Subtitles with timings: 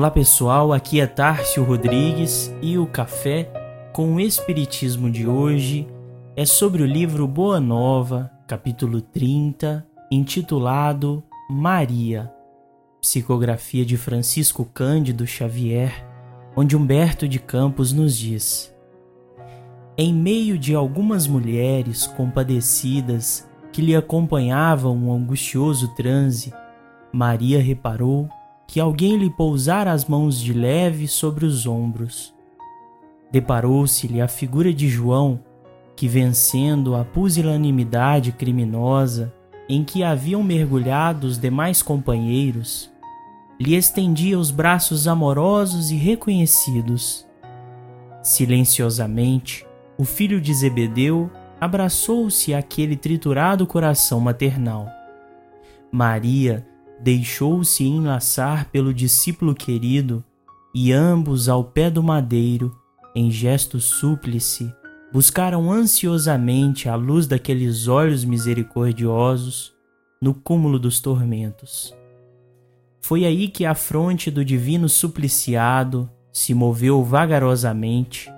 [0.00, 3.52] Olá pessoal, aqui é Tárcio Rodrigues e o café
[3.92, 5.86] com o Espiritismo de hoje
[6.34, 12.32] é sobre o livro Boa Nova, capítulo 30, intitulado Maria,
[12.98, 15.92] psicografia de Francisco Cândido Xavier,
[16.56, 18.74] onde Humberto de Campos nos diz:
[19.98, 26.54] Em meio de algumas mulheres compadecidas que lhe acompanhavam um angustioso transe,
[27.12, 28.30] Maria reparou
[28.70, 32.32] que alguém lhe pousara as mãos de leve sobre os ombros.
[33.32, 35.40] Deparou-se-lhe a figura de João,
[35.96, 39.34] que, vencendo a pusilanimidade criminosa
[39.68, 42.88] em que haviam mergulhado os demais companheiros,
[43.58, 47.26] lhe estendia os braços amorosos e reconhecidos.
[48.22, 49.66] Silenciosamente,
[49.98, 51.28] o filho de Zebedeu
[51.60, 54.88] abraçou-se àquele triturado coração maternal.
[55.90, 56.64] Maria
[57.02, 60.24] deixou-se enlaçar pelo discípulo querido
[60.74, 62.76] e ambos ao pé do madeiro,
[63.14, 64.72] em gesto súplice,
[65.12, 69.72] buscaram ansiosamente a luz daqueles olhos misericordiosos
[70.22, 71.94] no cúmulo dos tormentos.
[73.00, 78.30] Foi aí que a fronte do divino supliciado se moveu vagarosamente,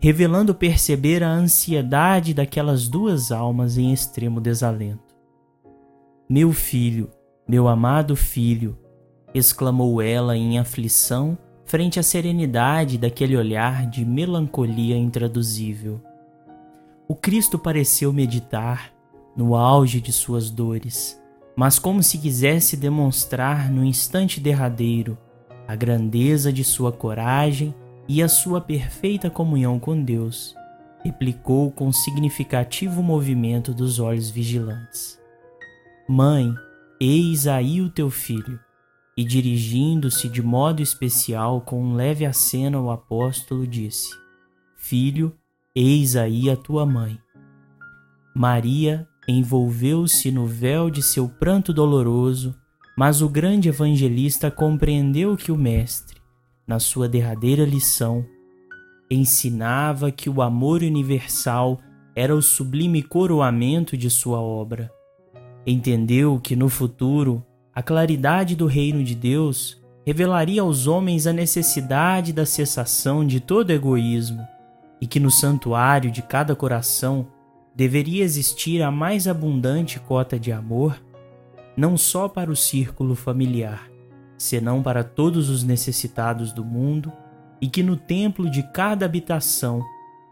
[0.00, 5.16] revelando perceber a ansiedade daquelas duas almas em extremo desalento.
[6.28, 7.10] Meu filho,
[7.48, 8.76] meu amado filho,
[9.34, 16.00] exclamou ela em aflição frente à serenidade daquele olhar de melancolia intraduzível.
[17.06, 18.92] O Cristo pareceu meditar
[19.34, 21.18] no auge de suas dores,
[21.56, 25.16] mas como se quisesse demonstrar no instante derradeiro
[25.66, 27.74] a grandeza de sua coragem
[28.06, 30.54] e a sua perfeita comunhão com Deus,
[31.04, 35.18] replicou com significativo movimento dos olhos vigilantes:
[36.08, 36.54] Mãe,
[37.00, 38.58] Eis aí o teu filho.
[39.16, 44.08] E dirigindo-se de modo especial com um leve aceno ao apóstolo, disse:
[44.76, 45.32] Filho,
[45.76, 47.16] eis aí a tua mãe.
[48.34, 52.52] Maria envolveu-se no véu de seu pranto doloroso,
[52.96, 56.20] mas o grande evangelista compreendeu que o Mestre,
[56.66, 58.26] na sua derradeira lição,
[59.08, 61.78] ensinava que o amor universal
[62.16, 64.90] era o sublime coroamento de sua obra
[65.70, 72.32] Entendeu que no futuro a claridade do reino de Deus revelaria aos homens a necessidade
[72.32, 74.48] da cessação de todo egoísmo
[74.98, 77.28] e que no santuário de cada coração
[77.74, 80.98] deveria existir a mais abundante cota de amor,
[81.76, 83.90] não só para o círculo familiar,
[84.38, 87.12] senão para todos os necessitados do mundo,
[87.60, 89.84] e que no templo de cada habitação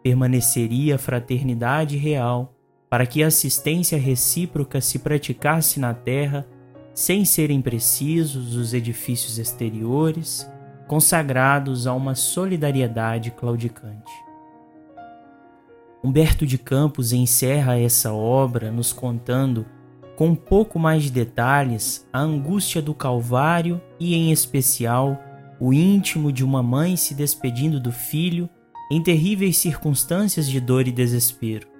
[0.03, 2.56] permaneceria a fraternidade real
[2.89, 6.47] para que a assistência recíproca se praticasse na terra
[6.95, 10.51] sem serem precisos os edifícios exteriores,
[10.87, 14.13] consagrados a uma solidariedade claudicante.
[16.03, 19.67] Humberto de Campos encerra essa obra nos contando,
[20.17, 25.21] com um pouco mais de detalhes, a angústia do Calvário e, em especial,
[25.61, 28.49] o íntimo de uma mãe se despedindo do filho
[28.91, 31.76] em terríveis circunstâncias de dor e desespero.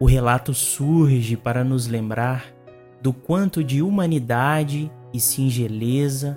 [0.00, 2.52] O relato surge para nos lembrar
[3.00, 6.36] do quanto de humanidade e singeleza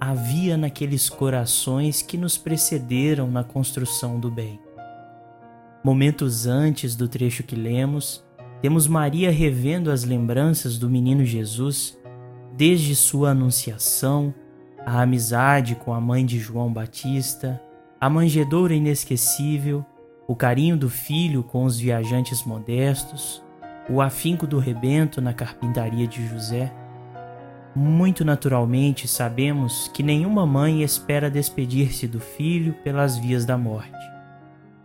[0.00, 4.58] havia naqueles corações que nos precederam na construção do bem.
[5.84, 8.24] Momentos antes do trecho que lemos,
[8.60, 11.96] temos Maria revendo as lembranças do menino Jesus,
[12.56, 14.34] desde sua anunciação,
[14.84, 17.62] a amizade com a mãe de João Batista,
[18.00, 19.84] a manjedoura inesquecível
[20.26, 23.42] o carinho do filho com os viajantes modestos,
[23.88, 26.72] o afinco do rebento na carpintaria de José.
[27.74, 34.12] Muito naturalmente sabemos que nenhuma mãe espera despedir-se do filho pelas vias da morte.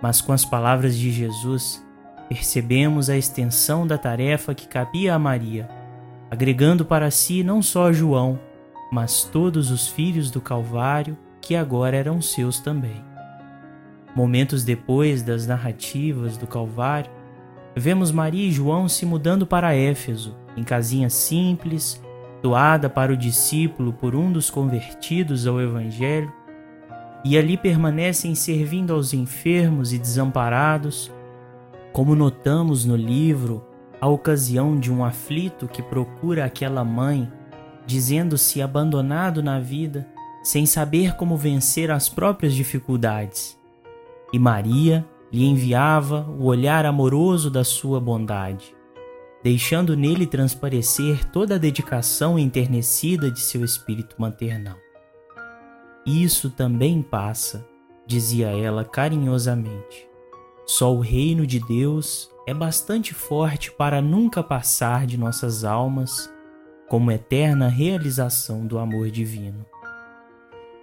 [0.02, 1.84] Mas com as palavras de Jesus,
[2.30, 5.70] percebemos a extensão da tarefa que cabia a Maria,
[6.30, 8.40] agregando para si não só João,
[8.92, 13.07] mas todos os filhos do Calvário que agora eram seus também.
[14.18, 17.12] Momentos depois das narrativas do Calvário,
[17.76, 22.02] vemos Maria e João se mudando para Éfeso, em casinha simples,
[22.42, 26.34] doada para o discípulo por um dos convertidos ao Evangelho,
[27.24, 31.12] e ali permanecem servindo aos enfermos e desamparados,
[31.94, 33.68] como notamos no livro,
[34.02, 37.32] a ocasião de um aflito que procura aquela mãe,
[37.86, 40.08] dizendo-se abandonado na vida,
[40.42, 43.57] sem saber como vencer as próprias dificuldades
[44.32, 48.76] e Maria lhe enviava o olhar amoroso da sua bondade,
[49.44, 54.78] deixando nele transparecer toda a dedicação enternecida de seu espírito maternal.
[56.06, 57.68] Isso também passa,
[58.06, 60.08] dizia ela carinhosamente.
[60.66, 66.32] Só o reino de Deus é bastante forte para nunca passar de nossas almas
[66.88, 69.66] como eterna realização do amor divino.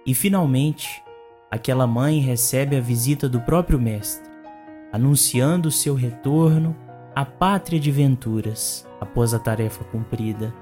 [0.05, 1.03] E finalmente,
[1.55, 4.29] aquela mãe recebe a visita do próprio Mestre,
[4.91, 6.75] anunciando seu retorno
[7.15, 10.53] à pátria de venturas após a tarefa cumprida.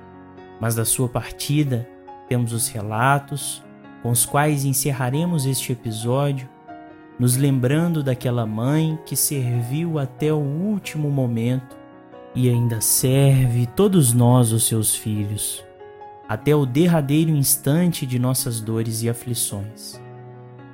[0.61, 1.87] Mas da sua partida,
[2.29, 3.63] temos os relatos
[4.03, 6.47] com os quais encerraremos este episódio,
[7.17, 11.75] nos lembrando daquela mãe que serviu até o último momento
[12.35, 15.63] e ainda serve todos nós, os seus filhos,
[16.29, 20.02] até o derradeiro instante de nossas dores e aflições.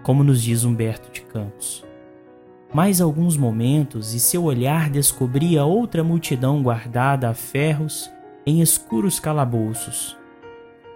[0.04, 1.86] Como nos diz Humberto de Campos.
[2.74, 8.12] Mais alguns momentos e seu olhar descobria outra multidão guardada a ferros
[8.46, 10.18] em escuros calabouços,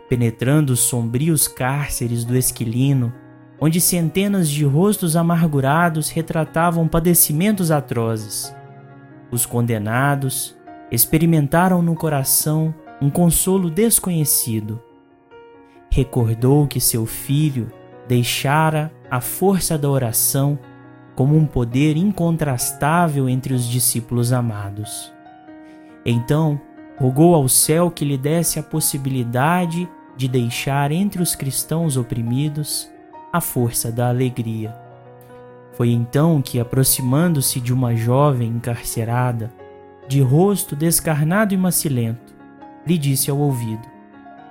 [0.08, 3.14] penetrando os sombrios cárceres do esquilino,
[3.60, 8.56] onde centenas de rostos amargurados retratavam padecimentos atrozes
[9.34, 10.56] os condenados
[10.92, 14.80] experimentaram no coração um consolo desconhecido.
[15.90, 17.72] Recordou que seu filho
[18.08, 20.58] deixara a força da oração
[21.16, 25.14] como um poder incontrastável entre os discípulos amados.
[26.06, 26.60] Então,
[26.98, 32.90] rogou ao céu que lhe desse a possibilidade de deixar entre os cristãos oprimidos
[33.32, 34.84] a força da alegria
[35.74, 39.52] foi então que, aproximando-se de uma jovem encarcerada,
[40.08, 42.34] de rosto descarnado e macilento,
[42.86, 43.88] lhe disse ao ouvido: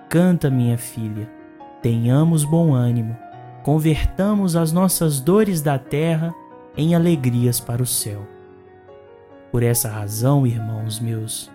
[0.09, 1.31] Canta, minha filha,
[1.81, 3.17] tenhamos bom ânimo,
[3.63, 6.35] convertamos as nossas dores da terra
[6.77, 8.27] em alegrias para o céu.
[9.51, 11.51] Por essa razão, irmãos meus,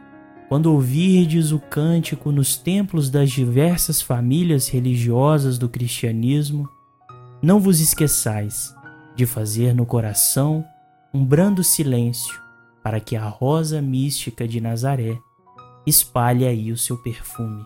[0.47, 6.69] quando ouvirdes o cântico nos templos das diversas famílias religiosas do cristianismo,
[7.41, 8.73] não vos esqueçais
[9.15, 10.63] de fazer no coração
[11.13, 12.39] um brando silêncio
[12.83, 15.17] para que a rosa mística de Nazaré
[15.85, 17.65] espalhe aí o seu perfume.